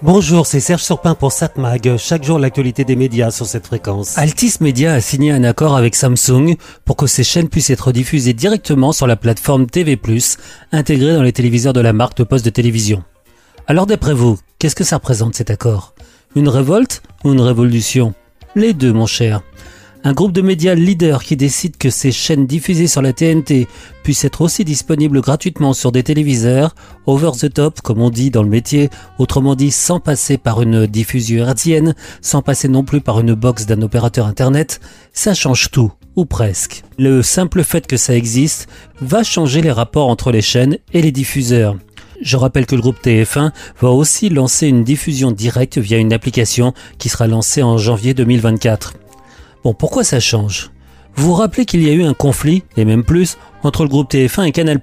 Bonjour, 0.00 0.46
c'est 0.46 0.60
Serge 0.60 0.84
Surpin 0.84 1.16
pour 1.16 1.32
SatMag. 1.32 1.96
Chaque 1.96 2.22
jour, 2.22 2.38
l'actualité 2.38 2.84
des 2.84 2.94
médias 2.94 3.32
sur 3.32 3.46
cette 3.46 3.66
fréquence. 3.66 4.16
Altis 4.16 4.54
Media 4.60 4.92
a 4.92 5.00
signé 5.00 5.32
un 5.32 5.42
accord 5.42 5.76
avec 5.76 5.96
Samsung 5.96 6.54
pour 6.84 6.94
que 6.94 7.08
ces 7.08 7.24
chaînes 7.24 7.48
puissent 7.48 7.70
être 7.70 7.90
diffusées 7.90 8.32
directement 8.32 8.92
sur 8.92 9.08
la 9.08 9.16
plateforme 9.16 9.66
TV+, 9.66 9.98
intégrée 10.70 11.14
dans 11.14 11.22
les 11.22 11.32
téléviseurs 11.32 11.72
de 11.72 11.80
la 11.80 11.92
marque 11.92 12.16
de 12.16 12.22
poste 12.22 12.44
de 12.44 12.50
télévision. 12.50 13.02
Alors 13.66 13.86
d'après 13.86 14.14
vous, 14.14 14.38
qu'est-ce 14.60 14.76
que 14.76 14.84
ça 14.84 14.96
représente 14.96 15.34
cet 15.34 15.50
accord? 15.50 15.94
Une 16.36 16.48
révolte 16.48 17.02
ou 17.24 17.32
une 17.32 17.40
révolution? 17.40 18.14
Les 18.54 18.74
deux, 18.74 18.92
mon 18.92 19.06
cher. 19.06 19.42
Un 20.04 20.12
groupe 20.12 20.32
de 20.32 20.42
médias 20.42 20.74
leaders 20.74 21.24
qui 21.24 21.36
décide 21.36 21.76
que 21.76 21.90
ces 21.90 22.12
chaînes 22.12 22.46
diffusées 22.46 22.86
sur 22.86 23.02
la 23.02 23.12
TNT 23.12 23.66
puissent 24.04 24.24
être 24.24 24.42
aussi 24.42 24.64
disponibles 24.64 25.20
gratuitement 25.20 25.72
sur 25.72 25.90
des 25.90 26.04
téléviseurs, 26.04 26.76
over 27.06 27.32
the 27.38 27.52
top 27.52 27.80
comme 27.80 28.00
on 28.00 28.10
dit 28.10 28.30
dans 28.30 28.44
le 28.44 28.48
métier, 28.48 28.90
autrement 29.18 29.56
dit 29.56 29.72
sans 29.72 29.98
passer 29.98 30.38
par 30.38 30.62
une 30.62 30.86
diffusion 30.86 31.44
hertzienne, 31.44 31.96
sans 32.22 32.42
passer 32.42 32.68
non 32.68 32.84
plus 32.84 33.00
par 33.00 33.18
une 33.18 33.34
box 33.34 33.66
d'un 33.66 33.82
opérateur 33.82 34.26
internet, 34.26 34.80
ça 35.12 35.34
change 35.34 35.70
tout, 35.72 35.92
ou 36.14 36.24
presque. 36.24 36.84
Le 36.96 37.22
simple 37.22 37.64
fait 37.64 37.86
que 37.86 37.96
ça 37.96 38.14
existe 38.14 38.68
va 39.00 39.24
changer 39.24 39.62
les 39.62 39.72
rapports 39.72 40.08
entre 40.08 40.30
les 40.30 40.42
chaînes 40.42 40.78
et 40.92 41.02
les 41.02 41.12
diffuseurs. 41.12 41.76
Je 42.22 42.36
rappelle 42.36 42.66
que 42.66 42.76
le 42.76 42.80
groupe 42.80 43.02
TF1 43.02 43.50
va 43.80 43.88
aussi 43.90 44.28
lancer 44.28 44.68
une 44.68 44.84
diffusion 44.84 45.32
directe 45.32 45.78
via 45.78 45.98
une 45.98 46.12
application 46.12 46.72
qui 46.98 47.08
sera 47.08 47.26
lancée 47.26 47.62
en 47.62 47.78
janvier 47.78 48.14
2024. 48.14 48.94
Bon, 49.64 49.74
pourquoi 49.74 50.04
ça 50.04 50.20
change? 50.20 50.70
Vous 51.14 51.26
vous 51.26 51.34
rappelez 51.34 51.64
qu'il 51.64 51.82
y 51.82 51.90
a 51.90 51.92
eu 51.92 52.04
un 52.04 52.14
conflit, 52.14 52.62
et 52.76 52.84
même 52.84 53.02
plus, 53.02 53.38
entre 53.64 53.82
le 53.82 53.88
groupe 53.88 54.12
TF1 54.12 54.46
et 54.46 54.52
Canal+, 54.52 54.80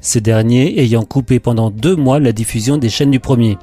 ce 0.00 0.18
dernier 0.18 0.80
ayant 0.80 1.04
coupé 1.04 1.38
pendant 1.38 1.70
deux 1.70 1.94
mois 1.94 2.18
la 2.18 2.32
diffusion 2.32 2.76
des 2.76 2.88
chaînes 2.88 3.12
du 3.12 3.20
premier. 3.20 3.56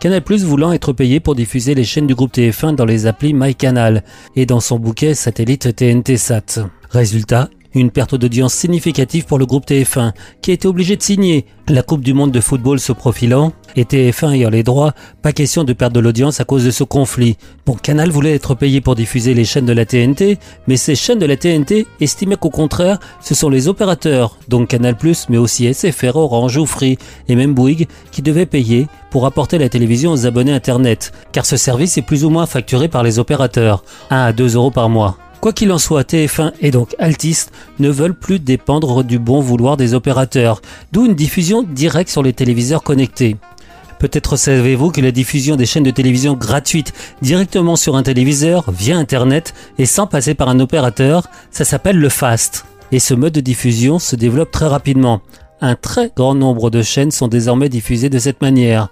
Canal+, 0.00 0.22
voulant 0.40 0.72
être 0.72 0.92
payé 0.92 1.20
pour 1.20 1.36
diffuser 1.36 1.76
les 1.76 1.84
chaînes 1.84 2.08
du 2.08 2.16
groupe 2.16 2.34
TF1 2.34 2.74
dans 2.74 2.84
les 2.84 3.06
applis 3.06 3.32
MyCanal 3.32 4.02
et 4.34 4.44
dans 4.44 4.58
son 4.58 4.80
bouquet 4.80 5.14
satellite 5.14 5.76
TNT 5.76 6.16
Sat. 6.16 6.66
Résultat, 6.90 7.48
une 7.74 7.90
perte 7.90 8.14
d'audience 8.14 8.54
significative 8.54 9.24
pour 9.24 9.38
le 9.38 9.46
groupe 9.46 9.66
TF1, 9.66 10.12
qui 10.40 10.50
a 10.50 10.54
été 10.54 10.68
obligé 10.68 10.96
de 10.96 11.02
signer 11.02 11.46
la 11.68 11.82
Coupe 11.82 12.02
du 12.02 12.12
Monde 12.12 12.32
de 12.32 12.40
football 12.40 12.80
se 12.80 12.92
profilant, 12.92 13.52
et 13.76 13.84
TF1 13.84 14.34
ayant 14.34 14.50
les 14.50 14.62
droits, 14.62 14.92
pas 15.22 15.32
question 15.32 15.64
de 15.64 15.72
perdre 15.72 15.94
de 15.94 16.00
l'audience 16.00 16.40
à 16.40 16.44
cause 16.44 16.64
de 16.64 16.70
ce 16.70 16.84
conflit. 16.84 17.36
Bon, 17.64 17.74
Canal 17.74 18.10
voulait 18.10 18.34
être 18.34 18.54
payé 18.54 18.80
pour 18.80 18.94
diffuser 18.94 19.32
les 19.32 19.44
chaînes 19.44 19.66
de 19.66 19.72
la 19.72 19.86
TNT, 19.86 20.38
mais 20.66 20.76
ces 20.76 20.94
chaînes 20.94 21.18
de 21.18 21.26
la 21.26 21.36
TNT 21.36 21.86
estimaient 22.00 22.36
qu'au 22.36 22.50
contraire, 22.50 22.98
ce 23.20 23.34
sont 23.34 23.48
les 23.48 23.68
opérateurs, 23.68 24.36
donc 24.48 24.68
Canal+, 24.68 24.96
mais 25.28 25.38
aussi 25.38 25.72
SFR, 25.72 26.16
Orange 26.16 26.56
ou 26.58 26.66
Free, 26.66 26.98
et 27.28 27.36
même 27.36 27.54
Bouygues, 27.54 27.88
qui 28.10 28.22
devaient 28.22 28.46
payer 28.46 28.86
pour 29.10 29.26
apporter 29.26 29.58
la 29.58 29.68
télévision 29.68 30.12
aux 30.12 30.26
abonnés 30.26 30.52
Internet, 30.52 31.12
car 31.32 31.46
ce 31.46 31.56
service 31.56 31.96
est 31.96 32.02
plus 32.02 32.24
ou 32.24 32.30
moins 32.30 32.46
facturé 32.46 32.88
par 32.88 33.02
les 33.02 33.18
opérateurs, 33.18 33.84
1 34.10 34.16
à 34.16 34.32
2 34.32 34.56
euros 34.56 34.70
par 34.70 34.88
mois. 34.88 35.16
Quoi 35.42 35.52
qu'il 35.52 35.72
en 35.72 35.78
soit, 35.78 36.08
TF1 36.08 36.52
et 36.60 36.70
donc 36.70 36.94
Altis 37.00 37.46
ne 37.80 37.90
veulent 37.90 38.14
plus 38.14 38.38
dépendre 38.38 39.02
du 39.02 39.18
bon 39.18 39.40
vouloir 39.40 39.76
des 39.76 39.92
opérateurs, 39.92 40.62
d'où 40.92 41.04
une 41.04 41.16
diffusion 41.16 41.64
directe 41.64 42.10
sur 42.10 42.22
les 42.22 42.32
téléviseurs 42.32 42.84
connectés. 42.84 43.36
Peut-être 43.98 44.36
savez-vous 44.36 44.92
que 44.92 45.00
la 45.00 45.10
diffusion 45.10 45.56
des 45.56 45.66
chaînes 45.66 45.82
de 45.82 45.90
télévision 45.90 46.34
gratuites 46.34 46.92
directement 47.22 47.74
sur 47.74 47.96
un 47.96 48.04
téléviseur, 48.04 48.70
via 48.70 48.96
Internet 48.96 49.52
et 49.78 49.86
sans 49.86 50.06
passer 50.06 50.34
par 50.34 50.48
un 50.48 50.60
opérateur, 50.60 51.26
ça 51.50 51.64
s'appelle 51.64 51.98
le 51.98 52.08
FAST. 52.08 52.64
Et 52.92 53.00
ce 53.00 53.12
mode 53.12 53.32
de 53.32 53.40
diffusion 53.40 53.98
se 53.98 54.14
développe 54.14 54.52
très 54.52 54.68
rapidement. 54.68 55.22
Un 55.60 55.74
très 55.74 56.12
grand 56.14 56.36
nombre 56.36 56.70
de 56.70 56.82
chaînes 56.82 57.10
sont 57.10 57.26
désormais 57.26 57.68
diffusées 57.68 58.10
de 58.10 58.18
cette 58.20 58.42
manière. 58.42 58.90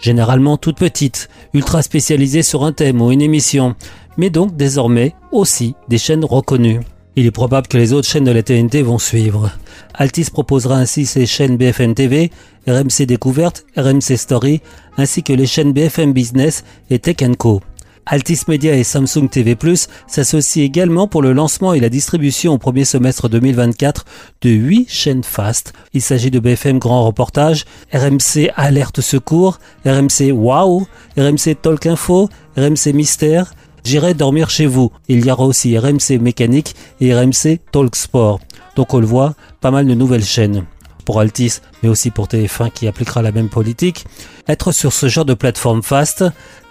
Généralement 0.00 0.56
toutes 0.56 0.78
petites, 0.78 1.28
ultra 1.54 1.82
spécialisées 1.82 2.42
sur 2.42 2.64
un 2.64 2.72
thème 2.72 3.00
ou 3.00 3.10
une 3.10 3.22
émission, 3.22 3.74
mais 4.16 4.30
donc 4.30 4.56
désormais 4.56 5.14
aussi 5.32 5.74
des 5.88 5.98
chaînes 5.98 6.24
reconnues. 6.24 6.80
Il 7.18 7.24
est 7.24 7.30
probable 7.30 7.66
que 7.66 7.78
les 7.78 7.94
autres 7.94 8.06
chaînes 8.06 8.24
de 8.24 8.30
la 8.30 8.42
TNT 8.42 8.82
vont 8.82 8.98
suivre. 8.98 9.50
Altis 9.94 10.28
proposera 10.30 10.76
ainsi 10.76 11.06
ses 11.06 11.24
chaînes 11.24 11.56
BFM 11.56 11.94
TV, 11.94 12.30
RMC 12.68 13.06
Découverte, 13.06 13.64
RMC 13.74 14.16
Story, 14.16 14.60
ainsi 14.98 15.22
que 15.22 15.32
les 15.32 15.46
chaînes 15.46 15.72
BFM 15.72 16.12
Business 16.12 16.62
et 16.90 16.98
Tech 16.98 17.16
Co. 17.38 17.62
Altis 18.08 18.42
Media 18.46 18.76
et 18.76 18.84
Samsung 18.84 19.28
TV 19.28 19.56
Plus 19.56 19.88
s'associent 20.06 20.62
également 20.62 21.08
pour 21.08 21.22
le 21.22 21.32
lancement 21.32 21.74
et 21.74 21.80
la 21.80 21.88
distribution 21.88 22.52
au 22.52 22.58
premier 22.58 22.84
semestre 22.84 23.28
2024 23.28 24.04
de 24.42 24.50
8 24.50 24.88
chaînes 24.88 25.24
Fast. 25.24 25.72
Il 25.92 26.00
s'agit 26.00 26.30
de 26.30 26.38
BFM 26.38 26.78
Grand 26.78 27.04
Reportage, 27.04 27.64
RMC 27.92 28.52
Alerte 28.54 29.00
Secours, 29.00 29.58
RMC 29.84 30.30
Wow, 30.32 30.86
RMC 31.18 31.56
Talk 31.60 31.86
Info, 31.86 32.28
RMC 32.56 32.92
Mystère, 32.94 33.52
J'irai 33.86 34.14
dormir 34.14 34.50
chez 34.50 34.66
vous. 34.66 34.90
Il 35.06 35.24
y 35.24 35.30
aura 35.30 35.44
aussi 35.44 35.78
RMC 35.78 36.18
Mécanique 36.20 36.74
et 37.00 37.14
RMC 37.14 37.60
Talk 37.70 37.94
Sport. 37.94 38.40
Donc 38.74 38.92
on 38.94 38.98
le 38.98 39.06
voit, 39.06 39.34
pas 39.60 39.70
mal 39.70 39.86
de 39.86 39.94
nouvelles 39.94 40.24
chaînes 40.24 40.64
pour 41.04 41.20
Altis, 41.20 41.60
mais 41.82 41.88
aussi 41.88 42.10
pour 42.10 42.26
TF1 42.26 42.72
qui 42.72 42.88
appliquera 42.88 43.22
la 43.22 43.30
même 43.30 43.48
politique. 43.48 44.04
Être 44.48 44.72
sur 44.72 44.92
ce 44.92 45.06
genre 45.06 45.24
de 45.24 45.34
plateforme 45.34 45.84
fast, 45.84 46.24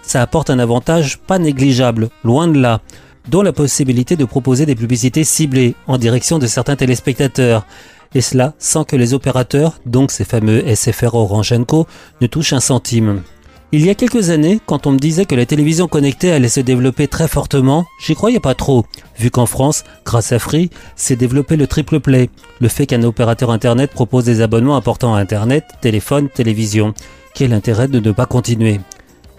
ça 0.05 0.21
apporte 0.21 0.49
un 0.49 0.59
avantage 0.59 1.17
pas 1.17 1.39
négligeable, 1.39 2.09
loin 2.23 2.47
de 2.47 2.59
là, 2.59 2.81
dont 3.29 3.41
la 3.41 3.53
possibilité 3.53 4.15
de 4.15 4.25
proposer 4.25 4.65
des 4.65 4.75
publicités 4.75 5.23
ciblées 5.23 5.75
en 5.87 5.97
direction 5.97 6.39
de 6.39 6.47
certains 6.47 6.75
téléspectateurs. 6.75 7.65
Et 8.13 8.21
cela 8.21 8.53
sans 8.59 8.83
que 8.83 8.95
les 8.95 9.13
opérateurs, 9.13 9.79
donc 9.85 10.11
ces 10.11 10.23
fameux 10.23 10.63
SFR 10.73 11.15
Orange 11.15 11.53
Co, 11.67 11.87
ne 12.21 12.27
touchent 12.27 12.53
un 12.53 12.59
centime. 12.59 13.23
Il 13.71 13.85
y 13.85 13.89
a 13.89 13.95
quelques 13.95 14.29
années, 14.29 14.61
quand 14.65 14.87
on 14.87 14.91
me 14.91 14.99
disait 14.99 15.25
que 15.25 15.35
la 15.35 15.45
télévision 15.45 15.87
connectée 15.87 16.31
allait 16.31 16.47
se 16.47 16.61
développer 16.61 17.07
très 17.07 17.27
fortement, 17.27 17.85
j'y 17.99 18.15
croyais 18.15 18.39
pas 18.39 18.53
trop, 18.53 18.85
vu 19.19 19.31
qu'en 19.31 19.47
France, 19.47 19.83
grâce 20.05 20.31
à 20.31 20.39
Free, 20.39 20.69
s'est 20.95 21.17
développé 21.17 21.57
le 21.57 21.67
triple 21.67 21.99
play, 21.99 22.29
le 22.61 22.67
fait 22.69 22.85
qu'un 22.85 23.03
opérateur 23.03 23.49
internet 23.51 23.91
propose 23.91 24.23
des 24.23 24.41
abonnements 24.41 24.77
importants 24.77 25.15
à 25.15 25.19
internet, 25.19 25.65
téléphone, 25.81 26.29
télévision. 26.29 26.93
Quel 27.33 27.51
intérêt 27.51 27.89
de 27.89 27.99
ne 27.99 28.11
pas 28.11 28.27
continuer? 28.27 28.79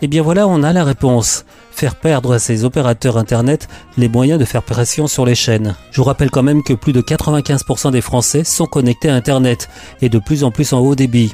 Eh 0.02 0.08
bien 0.08 0.22
voilà, 0.22 0.46
on 0.46 0.62
a 0.62 0.72
la 0.72 0.84
réponse. 0.84 1.44
Faire 1.70 1.94
perdre 1.94 2.32
à 2.32 2.38
ces 2.38 2.64
opérateurs 2.64 3.18
internet 3.18 3.68
les 3.96 4.08
moyens 4.08 4.38
de 4.38 4.44
faire 4.44 4.62
pression 4.62 5.06
sur 5.06 5.26
les 5.26 5.34
chaînes. 5.34 5.74
Je 5.90 6.00
vous 6.00 6.06
rappelle 6.06 6.30
quand 6.30 6.42
même 6.42 6.62
que 6.62 6.72
plus 6.72 6.92
de 6.92 7.00
95% 7.00 7.90
des 7.90 8.00
Français 8.00 8.44
sont 8.44 8.66
connectés 8.66 9.08
à 9.08 9.14
internet 9.14 9.68
et 10.02 10.08
de 10.08 10.18
plus 10.18 10.44
en 10.44 10.50
plus 10.50 10.72
en 10.72 10.80
haut 10.80 10.94
débit 10.94 11.32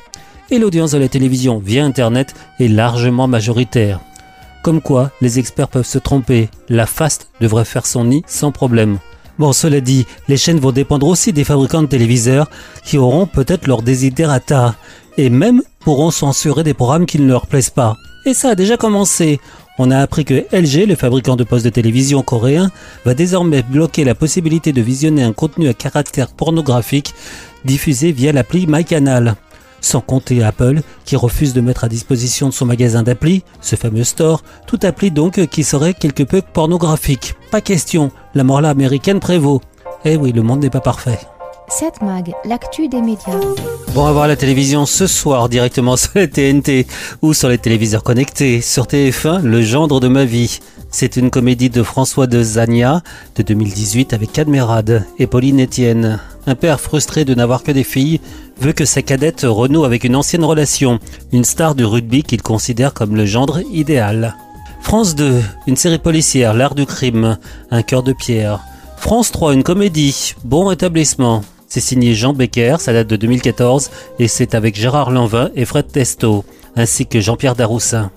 et 0.52 0.58
l'audience 0.58 0.90
de 0.92 0.98
la 0.98 1.08
télévision 1.08 1.58
via 1.58 1.82
Internet 1.82 2.34
est 2.60 2.68
largement 2.68 3.26
majoritaire. 3.26 4.00
Comme 4.62 4.82
quoi, 4.82 5.10
les 5.22 5.38
experts 5.38 5.68
peuvent 5.68 5.86
se 5.86 5.98
tromper, 5.98 6.50
la 6.68 6.86
FAST 6.86 7.30
devrait 7.40 7.64
faire 7.64 7.86
son 7.86 8.04
nid 8.04 8.22
sans 8.26 8.52
problème. 8.52 8.98
Bon, 9.38 9.54
cela 9.54 9.80
dit, 9.80 10.06
les 10.28 10.36
chaînes 10.36 10.60
vont 10.60 10.70
dépendre 10.70 11.06
aussi 11.06 11.32
des 11.32 11.42
fabricants 11.42 11.82
de 11.82 11.88
téléviseurs 11.88 12.50
qui 12.84 12.98
auront 12.98 13.26
peut-être 13.26 13.66
leur 13.66 13.80
desiderata 13.80 14.74
et 15.16 15.30
même 15.30 15.62
pourront 15.80 16.10
censurer 16.10 16.62
des 16.64 16.74
programmes 16.74 17.06
qui 17.06 17.18
ne 17.18 17.28
leur 17.28 17.46
plaisent 17.46 17.70
pas. 17.70 17.96
Et 18.24 18.34
ça 18.34 18.50
a 18.50 18.54
déjà 18.54 18.76
commencé. 18.76 19.40
On 19.78 19.90
a 19.90 19.98
appris 19.98 20.24
que 20.24 20.44
LG, 20.52 20.86
le 20.86 20.94
fabricant 20.94 21.34
de 21.36 21.44
postes 21.44 21.64
de 21.64 21.70
télévision 21.70 22.22
coréen, 22.22 22.70
va 23.04 23.14
désormais 23.14 23.62
bloquer 23.62 24.04
la 24.04 24.14
possibilité 24.14 24.72
de 24.72 24.82
visionner 24.82 25.22
un 25.22 25.32
contenu 25.32 25.68
à 25.68 25.74
caractère 25.74 26.28
pornographique 26.28 27.14
diffusé 27.64 28.12
via 28.12 28.32
l'appli 28.32 28.66
MyCanal 28.66 29.36
sans 29.82 30.00
compter 30.00 30.42
Apple 30.42 30.80
qui 31.04 31.16
refuse 31.16 31.52
de 31.52 31.60
mettre 31.60 31.84
à 31.84 31.88
disposition 31.88 32.48
de 32.48 32.54
son 32.54 32.66
magasin 32.66 33.02
d'appli, 33.02 33.42
ce 33.60 33.76
fameux 33.76 34.04
store, 34.04 34.42
tout 34.66 34.78
appli 34.82 35.10
donc 35.10 35.46
qui 35.48 35.64
serait 35.64 35.94
quelque 35.94 36.22
peu 36.22 36.40
pornographique. 36.40 37.34
Pas 37.50 37.60
question, 37.60 38.10
la 38.34 38.44
morale 38.44 38.66
américaine 38.66 39.20
prévaut. 39.20 39.60
Eh 40.04 40.16
oui, 40.16 40.32
le 40.32 40.42
monde 40.42 40.60
n'est 40.60 40.70
pas 40.70 40.80
parfait. 40.80 41.18
7 41.78 42.02
Mag, 42.02 42.34
l'actu 42.44 42.88
des 42.88 43.00
médias. 43.00 43.40
Bon, 43.94 44.04
à 44.04 44.12
voir 44.12 44.28
la 44.28 44.36
télévision 44.36 44.84
ce 44.84 45.06
soir 45.06 45.48
directement 45.48 45.96
sur 45.96 46.10
la 46.14 46.26
TNT 46.26 46.86
ou 47.22 47.32
sur 47.32 47.48
les 47.48 47.56
téléviseurs 47.56 48.02
connectés. 48.02 48.60
Sur 48.60 48.84
TF1, 48.84 49.40
Le 49.40 49.62
gendre 49.62 49.98
de 49.98 50.08
ma 50.08 50.26
vie. 50.26 50.58
C'est 50.90 51.16
une 51.16 51.30
comédie 51.30 51.70
de 51.70 51.82
François 51.82 52.26
de 52.26 52.42
Zania 52.42 53.00
de 53.36 53.42
2018 53.42 54.12
avec 54.12 54.32
Cadmerade 54.32 55.06
et 55.18 55.26
Pauline 55.26 55.62
Etienne. 55.62 56.20
Un 56.46 56.56
père 56.56 56.78
frustré 56.78 57.24
de 57.24 57.34
n'avoir 57.34 57.62
que 57.62 57.72
des 57.72 57.84
filles 57.84 58.20
veut 58.60 58.74
que 58.74 58.84
sa 58.84 59.00
cadette 59.00 59.46
renoue 59.48 59.84
avec 59.84 60.04
une 60.04 60.16
ancienne 60.16 60.44
relation, 60.44 60.98
une 61.32 61.44
star 61.44 61.74
du 61.74 61.86
rugby 61.86 62.22
qu'il 62.22 62.42
considère 62.42 62.92
comme 62.92 63.16
le 63.16 63.24
gendre 63.24 63.60
idéal. 63.72 64.36
France 64.82 65.14
2, 65.14 65.40
une 65.66 65.76
série 65.76 65.98
policière, 65.98 66.52
L'art 66.52 66.74
du 66.74 66.84
crime, 66.84 67.38
Un 67.70 67.82
cœur 67.82 68.02
de 68.02 68.12
pierre. 68.12 68.60
France 68.98 69.32
3, 69.32 69.54
une 69.54 69.62
comédie, 69.62 70.34
Bon 70.44 70.66
rétablissement. 70.66 71.42
C'est 71.72 71.80
signé 71.80 72.12
Jean 72.12 72.34
Becker, 72.34 72.76
ça 72.80 72.92
date 72.92 73.06
de 73.06 73.16
2014 73.16 73.90
et 74.18 74.28
c'est 74.28 74.54
avec 74.54 74.74
Gérard 74.74 75.10
Lanvin 75.10 75.48
et 75.56 75.64
Fred 75.64 75.86
Testo, 75.90 76.44
ainsi 76.76 77.06
que 77.06 77.18
Jean-Pierre 77.18 77.54
Daroussin. 77.54 78.10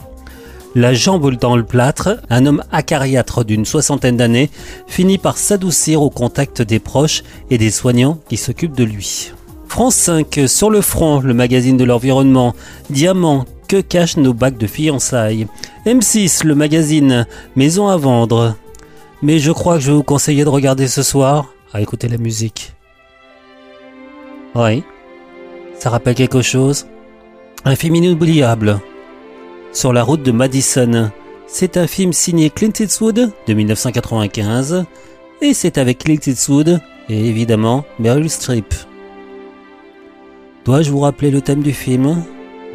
La 0.76 0.94
jambe 0.94 1.34
dans 1.36 1.56
le 1.56 1.64
plâtre, 1.64 2.18
un 2.30 2.46
homme 2.46 2.66
acariâtre 2.74 3.46
d'une 3.46 3.64
soixantaine 3.64 4.18
d'années 4.18 4.50
finit 4.88 5.18
par 5.18 5.38
s'adoucir 5.38 6.02
au 6.02 6.10
contact 6.10 6.62
des 6.62 6.80
proches 6.80 7.24
et 7.50 7.58
des 7.58 7.72
soignants 7.72 8.20
qui 8.28 8.36
s'occupent 8.36 8.76
de 8.76 8.84
lui. 8.84 9.32
France 9.70 9.96
5, 9.96 10.42
sur 10.48 10.70
le 10.70 10.82
front, 10.82 11.22
le 11.22 11.34
magazine 11.34 11.78
de 11.78 11.86
l'environnement, 11.86 12.54
Diamant, 12.90 13.46
Que 13.70 13.80
cachent 13.80 14.18
nos 14.18 14.34
bacs 14.34 14.58
de 14.58 14.68
fiançailles 14.68 15.48
M6, 15.86 16.46
le 16.46 16.56
magazine 16.56 17.26
Maison 17.56 17.88
à 17.88 17.96
vendre. 17.96 18.58
Mais 19.22 19.40
je 19.40 19.54
crois 19.54 19.76
que 19.76 19.84
je 19.84 19.92
vais 19.92 19.98
vous 19.98 20.04
conseiller 20.04 20.44
de 20.44 20.50
regarder 20.50 20.90
ce 20.90 21.04
soir 21.04 21.54
à 21.72 21.80
écouter 21.80 22.10
la 22.10 22.18
musique. 22.18 22.76
Oui. 24.56 24.84
Ça 25.78 25.90
rappelle 25.90 26.16
quelque 26.16 26.42
chose? 26.42 26.88
Un 27.66 27.76
film 27.76 27.96
inoubliable. 27.96 28.80
Sur 29.74 29.92
la 29.92 30.04
route 30.04 30.24
de 30.24 30.32
Madison. 30.32 31.12
C'est 31.48 31.76
un 31.78 31.88
film 31.88 32.14
signé 32.14 32.50
Clint 32.50 32.72
Eastwood 32.80 33.32
de 33.48 33.54
1995 33.54 34.86
et 35.42 35.54
c'est 35.54 35.78
avec 35.78 36.00
Clint 36.00 36.20
Eastwood 36.26 36.80
et 37.10 37.28
évidemment 37.28 37.86
Meryl 38.00 38.30
Streep. 38.30 38.74
Dois-je 40.64 40.90
vous 40.90 41.02
rappeler 41.02 41.32
le 41.32 41.42
thème 41.42 41.62
du 41.62 41.74
film? 41.74 42.24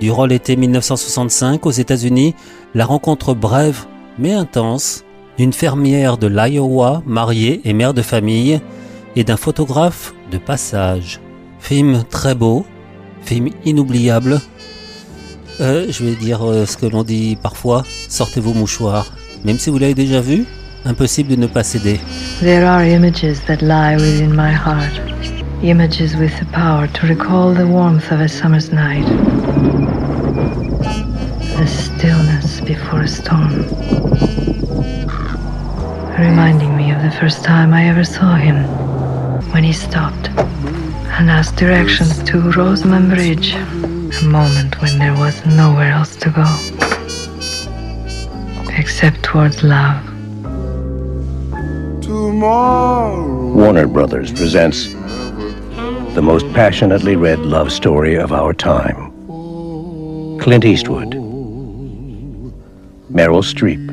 Durant 0.00 0.26
l'été 0.26 0.56
1965 0.56 1.66
aux 1.66 1.70
États-Unis, 1.70 2.34
la 2.74 2.84
rencontre 2.84 3.34
brève 3.34 3.86
mais 4.18 4.32
intense 4.32 5.04
d'une 5.38 5.52
fermière 5.52 6.18
de 6.18 6.26
l'Iowa 6.26 7.02
mariée 7.06 7.60
et 7.64 7.72
mère 7.72 7.94
de 7.94 8.02
famille 8.02 8.60
et 9.16 9.24
d'un 9.24 9.36
photographe 9.36 10.14
de 10.30 10.38
passage. 10.38 11.20
Film 11.60 12.02
très 12.10 12.34
beau, 12.34 12.66
film 13.22 13.50
inoubliable. 13.64 14.40
Euh, 15.60 15.86
je 15.90 16.04
vais 16.04 16.16
dire 16.16 16.42
euh, 16.42 16.66
ce 16.66 16.76
que 16.76 16.86
l'on 16.86 17.04
dit 17.04 17.36
parfois, 17.40 17.84
sortez 18.08 18.40
vos 18.40 18.54
mouchoirs. 18.54 19.06
Même 19.44 19.58
si 19.58 19.70
vous 19.70 19.78
l'avez 19.78 19.94
déjà 19.94 20.20
vu, 20.20 20.46
impossible 20.84 21.30
de 21.30 21.36
ne 21.36 21.46
pas 21.46 21.62
céder. 21.62 22.00
There 22.40 22.66
are 22.66 22.82
images 22.82 23.40
that 23.46 23.62
lie 23.62 23.96
within 23.96 24.34
my 24.34 24.52
heart. 24.52 25.00
Images 25.62 26.16
with 26.16 26.32
the 26.40 26.46
power 26.52 26.88
to 26.88 27.06
recall 27.06 27.54
the 27.54 27.66
warmth 27.66 28.10
of 28.10 28.20
a 28.20 28.28
summer's 28.28 28.72
night. 28.72 29.06
The 31.58 31.66
stillness 31.66 32.62
before 32.62 33.02
a 33.02 33.08
storm. 33.08 33.66
Reminding 36.18 36.74
me 36.76 36.90
of 36.92 37.02
the 37.02 37.14
first 37.20 37.44
time 37.44 37.74
I 37.74 37.88
ever 37.88 38.04
saw 38.04 38.36
him. 38.36 38.64
When 39.52 39.64
he 39.64 39.72
stopped 39.72 40.30
and 41.20 41.30
asked 41.30 41.56
directions 41.56 42.22
to 42.22 42.40
Rosamond 42.52 43.10
Bridge. 43.10 43.52
A 43.52 44.24
moment 44.24 44.80
when 44.80 44.98
there 44.98 45.12
was 45.12 45.44
nowhere 45.44 45.92
else 45.92 46.16
to 46.16 46.30
go. 46.30 46.48
Except 48.78 49.22
towards 49.22 49.62
love. 49.62 50.02
Warner 53.54 53.86
Brothers 53.86 54.32
presents 54.32 54.86
the 56.14 56.22
most 56.22 56.50
passionately 56.54 57.16
read 57.16 57.40
love 57.40 57.70
story 57.70 58.14
of 58.14 58.32
our 58.32 58.54
time. 58.54 59.12
Clint 60.40 60.64
Eastwood, 60.64 61.10
Meryl 63.12 63.44
Streep, 63.44 63.86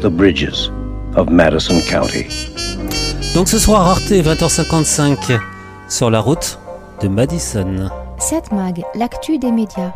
The 0.00 0.08
Bridges 0.08 0.70
of 1.18 1.28
Madison 1.30 1.80
County. 1.88 2.26
Donc 3.34 3.48
ce 3.48 3.58
soir, 3.58 3.88
Arte, 3.88 4.10
20h55, 4.10 5.38
sur 5.88 6.10
la 6.10 6.20
route 6.20 6.58
de 7.02 7.08
Madison. 7.08 7.90
7 8.18 8.52
Mag, 8.52 8.82
l'actu 8.94 9.38
des 9.38 9.50
médias. 9.50 9.92